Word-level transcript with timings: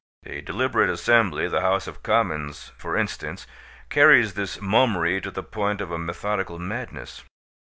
A 0.25 0.41
deliberate 0.41 0.89
assembly, 0.89 1.47
the 1.47 1.61
House 1.61 1.85
of 1.85 2.01
Commons, 2.01 2.71
for 2.75 2.97
instance, 2.97 3.45
carries 3.91 4.33
this 4.33 4.59
mummery 4.59 5.21
to 5.21 5.29
the 5.29 5.43
point 5.43 5.79
of 5.79 5.91
a 5.91 5.99
methodical 5.99 6.57
madness. 6.57 7.23